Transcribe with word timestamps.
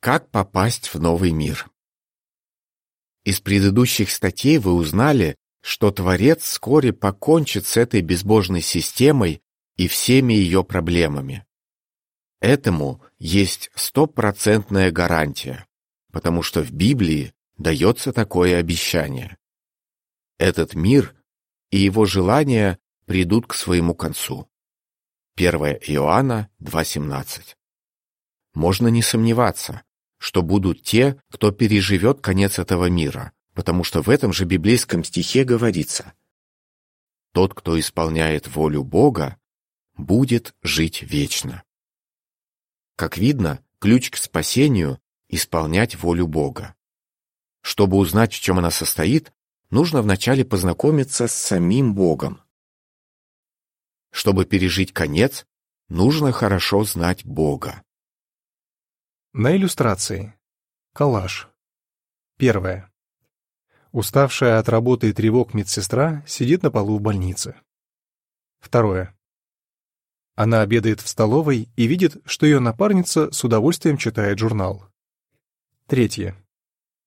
Как 0.00 0.30
попасть 0.30 0.94
в 0.94 1.00
новый 1.00 1.32
мир? 1.32 1.68
Из 3.24 3.40
предыдущих 3.40 4.10
статей 4.12 4.58
вы 4.58 4.72
узнали, 4.74 5.34
что 5.60 5.90
Творец 5.90 6.44
вскоре 6.44 6.92
покончит 6.92 7.66
с 7.66 7.76
этой 7.76 8.00
безбожной 8.00 8.62
системой 8.62 9.42
и 9.76 9.88
всеми 9.88 10.34
ее 10.34 10.62
проблемами. 10.62 11.44
Этому 12.40 13.02
есть 13.18 13.70
стопроцентная 13.74 14.92
гарантия, 14.92 15.66
потому 16.12 16.42
что 16.42 16.62
в 16.62 16.70
Библии 16.70 17.34
дается 17.56 18.12
такое 18.12 18.58
обещание. 18.58 19.36
Этот 20.38 20.74
мир 20.74 21.16
и 21.70 21.78
его 21.78 22.06
желания 22.06 22.78
придут 23.04 23.48
к 23.48 23.54
своему 23.54 23.96
концу. 23.96 24.48
1 25.34 25.54
Иоанна 25.88 26.50
2.17 26.60 27.56
Можно 28.54 28.88
не 28.88 29.02
сомневаться, 29.02 29.82
что 30.18 30.42
будут 30.42 30.82
те, 30.82 31.20
кто 31.30 31.50
переживет 31.52 32.20
конец 32.20 32.58
этого 32.58 32.90
мира, 32.90 33.32
потому 33.54 33.84
что 33.84 34.02
в 34.02 34.10
этом 34.10 34.32
же 34.32 34.44
библейском 34.44 35.04
стихе 35.04 35.44
говорится 35.44 36.12
«Тот, 37.32 37.54
кто 37.54 37.78
исполняет 37.78 38.48
волю 38.48 38.84
Бога, 38.84 39.38
будет 39.96 40.54
жить 40.62 41.02
вечно». 41.02 41.62
Как 42.96 43.16
видно, 43.16 43.64
ключ 43.78 44.10
к 44.10 44.16
спасению— 44.16 45.00
исполнять 45.28 45.94
волю 45.96 46.26
Бога. 46.26 46.74
Чтобы 47.60 47.96
узнать, 47.96 48.32
в 48.32 48.40
чем 48.40 48.58
она 48.58 48.70
состоит, 48.70 49.32
нужно 49.70 50.02
вначале 50.02 50.44
познакомиться 50.44 51.28
с 51.28 51.32
самим 51.32 51.94
Богом. 51.94 52.42
Чтобы 54.10 54.46
пережить 54.46 54.92
конец, 54.92 55.46
нужно 55.88 56.32
хорошо 56.32 56.84
знать 56.84 57.24
Бога. 57.24 57.82
На 59.34 59.54
иллюстрации. 59.54 60.34
Коллаж. 60.94 61.48
Первое. 62.38 62.90
Уставшая 63.92 64.58
от 64.58 64.70
работы 64.70 65.10
и 65.10 65.12
тревог 65.12 65.52
медсестра 65.52 66.24
сидит 66.26 66.62
на 66.62 66.70
полу 66.70 66.98
в 66.98 67.02
больнице. 67.02 67.54
Второе. 68.58 69.14
Она 70.34 70.62
обедает 70.62 71.02
в 71.02 71.08
столовой 71.08 71.68
и 71.76 71.86
видит, 71.86 72.16
что 72.24 72.46
ее 72.46 72.58
напарница 72.58 73.30
с 73.30 73.44
удовольствием 73.44 73.98
читает 73.98 74.38
журнал. 74.38 74.90
Третье. 75.86 76.34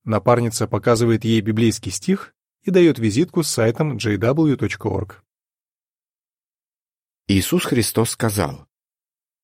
Напарница 0.03 0.67
показывает 0.67 1.25
ей 1.25 1.41
библейский 1.41 1.91
стих 1.91 2.35
и 2.61 2.69
дает 2.69 2.99
визитку 2.99 3.41
с 3.41 3.49
сайтом 3.49 3.97
jw.org. 3.97 5.23
Иисус 7.27 7.65
Христос 7.65 8.11
сказал, 8.11 8.67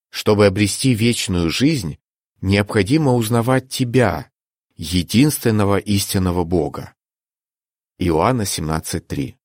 «Чтобы 0.09 0.45
обрести 0.45 0.93
вечную 0.93 1.49
жизнь, 1.49 1.97
необходимо 2.41 3.13
узнавать 3.13 3.69
Тебя, 3.69 4.31
единственного 4.75 5.77
истинного 5.77 6.43
Бога. 6.43 6.93
Иоанна 7.97 8.43
17.3 8.43 9.35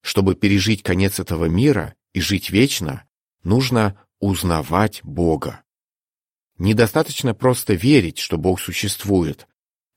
Чтобы 0.00 0.34
пережить 0.34 0.82
конец 0.82 1.20
этого 1.20 1.44
мира 1.44 1.94
и 2.12 2.20
жить 2.20 2.50
вечно, 2.50 3.04
нужно 3.42 4.00
узнавать 4.18 5.00
Бога. 5.04 5.62
Недостаточно 6.58 7.34
просто 7.34 7.74
верить, 7.74 8.18
что 8.18 8.38
Бог 8.38 8.60
существует, 8.60 9.46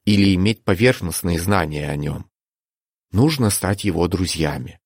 или 0.06 0.34
иметь 0.36 0.64
поверхностные 0.64 1.40
знания 1.40 1.90
о 1.90 1.95
Нем. 1.95 2.30
Нужно 3.12 3.50
стать 3.50 3.84
Его 3.84 4.08
друзьями. 4.08 4.80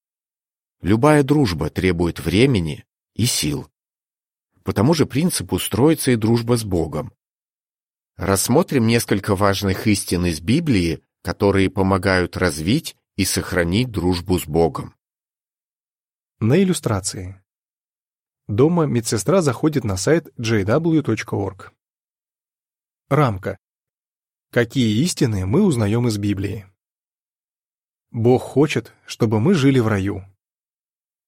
Любая 0.82 1.24
дружба 1.24 1.70
требует 1.70 2.20
времени 2.20 2.86
и 3.14 3.26
сил. 3.26 3.71
По 4.64 4.74
тому 4.74 4.94
же 4.94 5.06
принципу 5.06 5.60
строится 5.60 6.12
и 6.12 6.16
дружба 6.16 6.58
с 6.58 6.64
Богом. 6.64 7.14
Рассмотрим 8.18 8.86
несколько 8.86 9.36
важных 9.36 9.88
истин 9.88 10.26
из 10.26 10.42
Библии, 10.42 11.02
которые 11.24 11.70
помогают 11.70 12.38
развить 12.38 12.96
и 13.16 13.26
сохранить 13.26 13.90
дружбу 13.90 14.40
с 14.40 14.46
Богом. 14.46 14.96
На 16.40 16.62
иллюстрации. 16.62 17.42
Дома 18.48 18.86
медсестра 18.86 19.42
заходит 19.42 19.84
на 19.84 19.98
сайт 19.98 20.28
jw.org. 20.38 21.74
Рамка. 23.10 23.58
Какие 24.52 25.02
истины 25.04 25.46
мы 25.46 25.64
узнаем 25.64 26.08
из 26.08 26.18
Библии? 26.18 26.66
Бог 28.12 28.44
хочет, 28.44 28.94
чтобы 29.06 29.40
мы 29.40 29.54
жили 29.54 29.80
в 29.80 29.88
раю. 29.88 30.26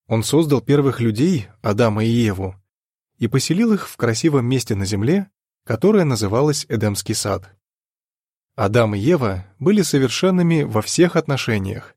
Он 0.08 0.24
создал 0.24 0.62
первых 0.62 1.00
людей, 1.00 1.48
Адама 1.62 2.04
и 2.04 2.10
Еву, 2.10 2.56
и 3.24 3.28
поселил 3.30 3.72
их 3.72 3.88
в 3.88 3.96
красивом 3.96 4.46
месте 4.46 4.76
на 4.76 4.84
земле, 4.84 5.30
которое 5.64 6.04
называлось 6.04 6.66
Эдемский 6.68 7.16
сад. 7.16 7.56
Адам 8.58 8.96
и 8.96 9.00
Ева 9.00 9.46
были 9.60 9.82
совершенными 9.82 10.64
во 10.64 10.82
всех 10.82 11.16
отношениях, 11.16 11.96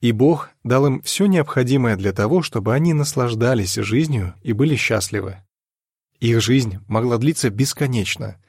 и 0.00 0.10
Бог 0.10 0.50
дал 0.64 0.84
им 0.88 1.00
все 1.02 1.26
необходимое 1.26 1.94
для 1.94 2.12
того, 2.12 2.42
чтобы 2.42 2.74
они 2.74 2.92
наслаждались 2.92 3.76
жизнью 3.76 4.34
и 4.42 4.52
были 4.52 4.74
счастливы. 4.74 5.44
Их 6.18 6.40
жизнь 6.40 6.80
могла 6.88 7.18
длиться 7.18 7.50
бесконечно. 7.50 8.42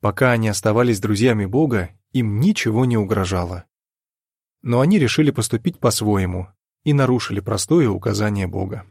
Пока 0.00 0.32
они 0.32 0.48
оставались 0.48 0.98
друзьями 0.98 1.46
Бога, 1.46 1.90
им 2.10 2.40
ничего 2.40 2.84
не 2.86 2.96
угрожало. 2.96 3.66
Но 4.62 4.80
они 4.80 4.98
решили 4.98 5.30
поступить 5.30 5.78
по-своему 5.78 6.48
и 6.82 6.92
нарушили 6.92 7.38
простое 7.38 7.88
указание 7.88 8.48
Бога. 8.48 8.84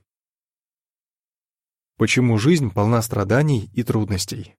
Почему 1.98 2.38
жизнь 2.38 2.70
полна 2.70 3.02
страданий 3.02 3.72
и 3.74 3.82
трудностей? 3.82 4.56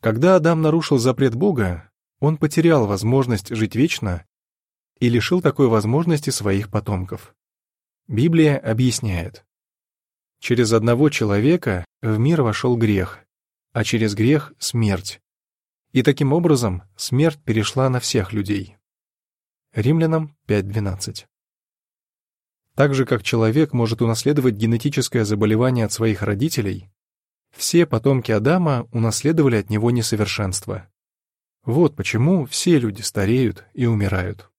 Когда 0.00 0.36
Адам 0.36 0.62
нарушил 0.62 0.98
запрет 0.98 1.34
Бога, 1.34 1.90
он 2.20 2.36
потерял 2.36 2.86
возможность 2.86 3.48
жить 3.48 3.74
вечно 3.74 4.24
и 5.00 5.08
лишил 5.08 5.42
такой 5.42 5.66
возможности 5.66 6.30
своих 6.30 6.70
потомков. 6.70 7.34
Библия 8.06 8.56
объясняет. 8.56 9.44
Через 10.38 10.72
одного 10.72 11.10
человека 11.10 11.84
в 12.02 12.18
мир 12.18 12.42
вошел 12.42 12.76
грех, 12.76 13.18
а 13.72 13.82
через 13.82 14.14
грех— 14.14 14.52
смерть. 14.60 15.20
И 15.90 16.04
таким 16.04 16.32
образом 16.32 16.84
смерть 16.96 17.42
перешла 17.42 17.88
на 17.88 17.98
всех 17.98 18.32
людей. 18.32 18.76
Римлянам 19.74 20.36
5.12 20.46 21.26
так 22.80 22.94
же, 22.94 23.04
как 23.04 23.22
человек 23.22 23.74
может 23.74 24.00
унаследовать 24.00 24.54
генетическое 24.54 25.26
заболевание 25.26 25.84
от 25.84 25.92
своих 25.92 26.22
родителей, 26.22 26.88
все 27.54 27.84
потомки 27.84 28.32
Адама 28.32 28.88
унаследовали 28.90 29.56
от 29.56 29.68
него 29.68 29.90
несовершенство. 29.90 30.88
Вот 31.62 31.94
почему 31.94 32.46
все 32.46 32.78
люди 32.78 33.02
стареют 33.02 33.66
и 33.74 33.84
умирают. 33.84 34.50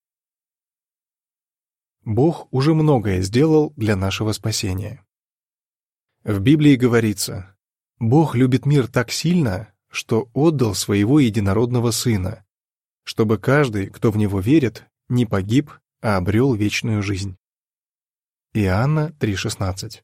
Бог 2.05 2.47
уже 2.51 2.75
многое 2.75 3.21
сделал 3.21 3.73
для 3.75 3.95
нашего 3.95 4.33
спасения. 4.33 5.03
В 6.23 6.39
Библии 6.41 6.75
говорится, 6.75 7.57
«Бог 7.97 8.35
любит 8.35 8.67
мир 8.67 8.87
так 8.87 9.09
сильно, 9.09 9.73
что 9.89 10.29
отдал 10.35 10.75
своего 10.75 11.19
единородного 11.19 11.89
Сына, 11.89 12.45
чтобы 13.03 13.39
каждый, 13.39 13.87
кто 13.87 14.11
в 14.11 14.17
Него 14.17 14.39
верит, 14.39 14.85
не 15.09 15.25
погиб, 15.25 15.71
а 16.03 16.17
обрел 16.17 16.53
вечную 16.53 17.01
жизнь». 17.01 17.35
Иоанна 18.53 19.15
3,16. 19.17 20.01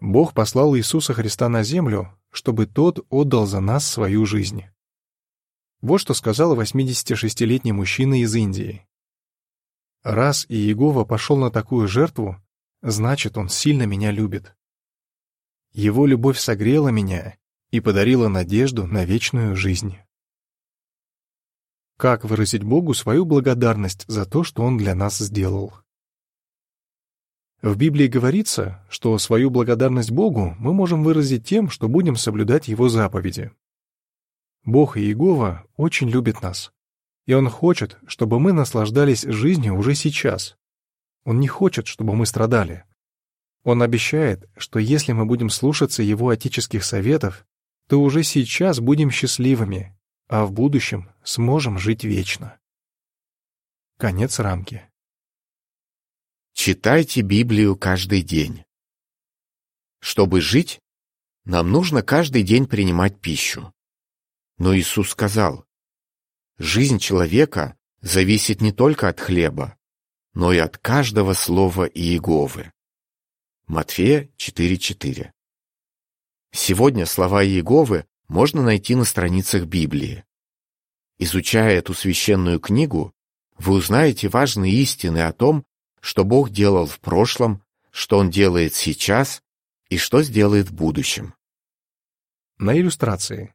Бог 0.00 0.32
послал 0.32 0.74
Иисуса 0.74 1.12
Христа 1.12 1.50
на 1.50 1.62
землю, 1.62 2.18
чтобы 2.30 2.64
Тот 2.64 3.04
отдал 3.10 3.44
за 3.44 3.60
нас 3.60 3.86
свою 3.86 4.24
жизнь. 4.24 4.64
Вот 5.82 5.98
что 5.98 6.14
сказал 6.14 6.58
86-летний 6.58 7.72
мужчина 7.72 8.22
из 8.22 8.34
Индии. 8.34 8.88
«Раз 10.02 10.46
Иегова 10.48 11.04
пошел 11.04 11.36
на 11.36 11.50
такую 11.50 11.86
жертву, 11.86 12.42
значит, 12.80 13.36
он 13.36 13.50
сильно 13.50 13.82
меня 13.82 14.10
любит. 14.10 14.56
Его 15.72 16.06
любовь 16.06 16.38
согрела 16.38 16.88
меня 16.88 17.36
и 17.70 17.80
подарила 17.80 18.28
надежду 18.28 18.86
на 18.86 19.04
вечную 19.04 19.54
жизнь». 19.54 19.98
Как 21.98 22.24
выразить 22.24 22.62
Богу 22.62 22.94
свою 22.94 23.26
благодарность 23.26 24.06
за 24.08 24.24
то, 24.24 24.44
что 24.44 24.62
Он 24.62 24.78
для 24.78 24.94
нас 24.94 25.18
сделал? 25.18 25.74
В 27.60 27.76
Библии 27.76 28.06
говорится, 28.06 28.84
что 28.88 29.18
свою 29.18 29.50
благодарность 29.50 30.12
Богу 30.12 30.54
мы 30.60 30.72
можем 30.72 31.02
выразить 31.02 31.44
тем, 31.44 31.70
что 31.70 31.88
будем 31.88 32.14
соблюдать 32.14 32.68
Его 32.68 32.88
заповеди. 32.88 33.50
Бог 34.64 34.96
и 34.96 35.00
Иегова 35.00 35.64
очень 35.76 36.08
любит 36.08 36.40
нас, 36.40 36.72
и 37.26 37.32
Он 37.32 37.48
хочет, 37.48 37.98
чтобы 38.06 38.38
мы 38.38 38.52
наслаждались 38.52 39.22
жизнью 39.22 39.76
уже 39.76 39.96
сейчас. 39.96 40.56
Он 41.24 41.40
не 41.40 41.48
хочет, 41.48 41.88
чтобы 41.88 42.14
мы 42.14 42.26
страдали. 42.26 42.84
Он 43.64 43.82
обещает, 43.82 44.48
что 44.56 44.78
если 44.78 45.12
мы 45.12 45.26
будем 45.26 45.50
слушаться 45.50 46.04
Его 46.04 46.28
отеческих 46.28 46.84
советов, 46.84 47.44
то 47.88 48.00
уже 48.00 48.22
сейчас 48.22 48.78
будем 48.78 49.10
счастливыми, 49.10 49.98
а 50.28 50.44
в 50.44 50.52
будущем 50.52 51.10
сможем 51.24 51.76
жить 51.76 52.04
вечно. 52.04 52.56
Конец 53.96 54.38
рамки. 54.38 54.88
Читайте 56.60 57.20
Библию 57.20 57.76
каждый 57.76 58.20
день. 58.20 58.64
Чтобы 60.00 60.40
жить, 60.40 60.80
нам 61.44 61.70
нужно 61.70 62.02
каждый 62.02 62.42
день 62.42 62.66
принимать 62.66 63.20
пищу. 63.20 63.72
Но 64.58 64.76
Иисус 64.76 65.10
сказал, 65.10 65.64
«Жизнь 66.58 66.98
человека 66.98 67.78
зависит 68.00 68.60
не 68.60 68.72
только 68.72 69.08
от 69.08 69.20
хлеба, 69.20 69.78
но 70.34 70.52
и 70.52 70.58
от 70.58 70.78
каждого 70.78 71.32
слова 71.32 71.84
Иеговы». 71.84 72.72
Матфея 73.68 74.28
4.4 74.36 75.30
Сегодня 76.50 77.06
слова 77.06 77.44
Иеговы 77.44 78.04
можно 78.26 78.62
найти 78.62 78.96
на 78.96 79.04
страницах 79.04 79.66
Библии. 79.66 80.24
Изучая 81.20 81.78
эту 81.78 81.94
священную 81.94 82.58
книгу, 82.58 83.14
вы 83.58 83.74
узнаете 83.74 84.28
важные 84.28 84.72
истины 84.72 85.18
о 85.18 85.32
том, 85.32 85.64
что 86.00 86.24
Бог 86.24 86.50
делал 86.50 86.86
в 86.86 87.00
прошлом, 87.00 87.62
что 87.90 88.18
Он 88.18 88.30
делает 88.30 88.74
сейчас 88.74 89.42
и 89.88 89.98
что 89.98 90.22
сделает 90.22 90.68
в 90.68 90.74
будущем. 90.74 91.34
На 92.58 92.78
иллюстрации. 92.78 93.54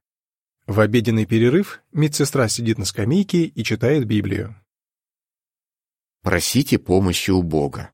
В 0.65 0.79
обеденный 0.79 1.25
перерыв 1.25 1.81
медсестра 1.91 2.47
сидит 2.47 2.77
на 2.77 2.85
скамейке 2.85 3.43
и 3.43 3.63
читает 3.63 4.05
Библию. 4.05 4.55
Просите 6.21 6.79
помощи 6.79 7.31
у 7.31 7.43
Бога. 7.43 7.91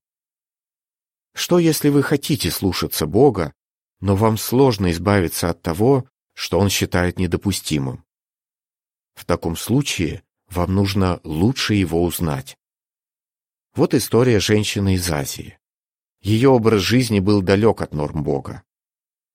Что, 1.33 1.57
если 1.57 1.89
вы 1.89 2.03
хотите 2.03 2.51
слушаться 2.51 3.07
Бога, 3.07 3.53
но 4.01 4.15
вам 4.15 4.37
сложно 4.37 4.91
избавиться 4.91 5.49
от 5.49 5.61
того, 5.61 6.07
что 6.33 6.59
Он 6.59 6.69
считает 6.69 7.17
недопустимым? 7.17 8.05
В 9.15 9.25
таком 9.25 9.57
случае 9.57 10.23
вам 10.47 10.75
нужно 10.75 11.19
лучше 11.23 11.73
его 11.73 12.03
узнать. 12.03 12.55
Вот 13.75 13.93
история 13.93 14.39
женщины 14.39 14.95
из 14.95 15.09
Азии. 15.11 15.57
Ее 16.21 16.49
образ 16.49 16.81
жизни 16.81 17.19
был 17.19 17.41
далек 17.41 17.81
от 17.81 17.93
норм 17.93 18.23
Бога. 18.23 18.63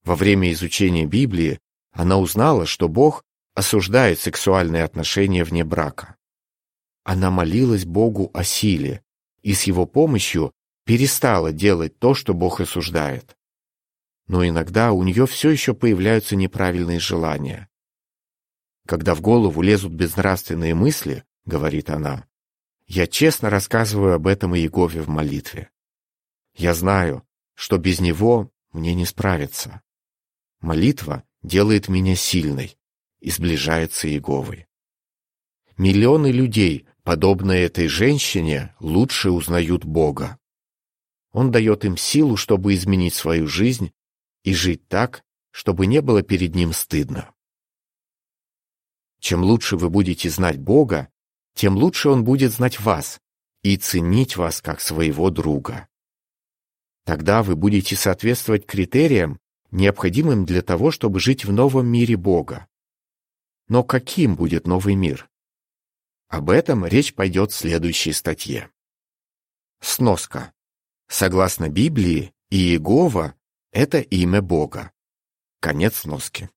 Во 0.02 0.16
время 0.16 0.52
изучения 0.52 1.06
Библии 1.06 1.60
она 1.92 2.18
узнала, 2.18 2.66
что 2.66 2.88
Бог 2.88 3.24
осуждает 3.54 4.18
сексуальные 4.18 4.84
отношения 4.84 5.44
вне 5.44 5.64
брака. 5.64 6.16
Она 7.04 7.30
молилась 7.30 7.84
Богу 7.84 8.30
о 8.34 8.44
силе 8.44 9.02
и 9.42 9.54
с 9.54 9.64
его 9.64 9.86
помощью 9.86 10.52
перестала 10.84 11.52
делать 11.52 11.98
то, 11.98 12.14
что 12.14 12.34
Бог 12.34 12.60
осуждает. 12.60 13.36
Но 14.26 14.46
иногда 14.46 14.92
у 14.92 15.02
нее 15.02 15.26
все 15.26 15.50
еще 15.50 15.74
появляются 15.74 16.34
неправильные 16.34 16.98
желания. 16.98 17.68
Когда 18.86 19.14
в 19.14 19.20
голову 19.20 19.62
лезут 19.62 19.92
безнравственные 19.92 20.74
мысли, 20.74 21.24
говорит 21.44 21.88
она, 21.90 22.26
я 22.86 23.06
честно 23.06 23.50
рассказываю 23.50 24.14
об 24.14 24.26
этом 24.26 24.54
Иегове 24.56 25.02
в 25.02 25.08
молитве. 25.08 25.70
Я 26.54 26.74
знаю, 26.74 27.26
что 27.54 27.78
без 27.78 28.00
него 28.00 28.52
мне 28.72 28.94
не 28.94 29.06
справиться. 29.06 29.82
Молитва 30.60 31.24
делает 31.42 31.88
меня 31.88 32.14
сильной 32.14 32.76
и 33.20 33.30
сближает 33.30 33.92
с 33.92 34.04
Иеговой. 34.04 34.66
Миллионы 35.76 36.30
людей, 36.30 36.86
подобные 37.02 37.64
этой 37.64 37.88
женщине, 37.88 38.74
лучше 38.80 39.30
узнают 39.30 39.84
Бога. 39.84 40.38
Он 41.32 41.50
дает 41.50 41.84
им 41.84 41.96
силу, 41.96 42.36
чтобы 42.36 42.74
изменить 42.74 43.14
свою 43.14 43.48
жизнь 43.48 43.92
и 44.44 44.54
жить 44.54 44.86
так, 44.88 45.24
чтобы 45.50 45.86
не 45.86 46.00
было 46.00 46.22
перед 46.22 46.54
ним 46.54 46.72
стыдно. 46.72 47.34
Чем 49.18 49.42
лучше 49.42 49.76
вы 49.76 49.90
будете 49.90 50.28
знать 50.30 50.58
Бога, 50.58 51.08
тем 51.54 51.76
лучше 51.76 52.08
Он 52.08 52.24
будет 52.24 52.52
знать 52.52 52.80
вас 52.80 53.20
и 53.62 53.76
ценить 53.76 54.36
вас 54.36 54.60
как 54.60 54.80
своего 54.80 55.30
друга. 55.30 55.88
Тогда 57.04 57.42
вы 57.42 57.56
будете 57.56 57.96
соответствовать 57.96 58.66
критериям, 58.66 59.38
необходимым 59.70 60.44
для 60.44 60.62
того, 60.62 60.90
чтобы 60.90 61.20
жить 61.20 61.44
в 61.44 61.52
новом 61.52 61.86
мире 61.86 62.16
Бога. 62.16 62.66
Но 63.68 63.82
каким 63.82 64.36
будет 64.36 64.66
новый 64.66 64.94
мир? 64.94 65.28
Об 66.28 66.50
этом 66.50 66.86
речь 66.86 67.14
пойдет 67.14 67.52
в 67.52 67.56
следующей 67.56 68.12
статье. 68.12 68.70
Сноска. 69.80 70.52
Согласно 71.08 71.68
Библии, 71.68 72.32
Иегова– 72.50 73.34
это 73.72 74.00
имя 74.00 74.40
Бога. 74.40 74.92
Конец 75.60 75.98
сноски. 75.98 76.50